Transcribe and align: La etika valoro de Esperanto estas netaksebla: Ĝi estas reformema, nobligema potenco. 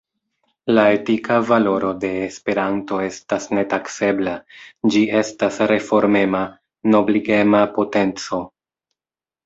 La 0.77 0.85
etika 0.93 1.35
valoro 1.49 1.91
de 2.05 2.09
Esperanto 2.29 2.97
estas 3.09 3.47
netaksebla: 3.59 4.35
Ĝi 4.95 5.05
estas 5.23 5.63
reformema, 5.75 6.45
nobligema 6.97 7.65
potenco. 7.79 8.47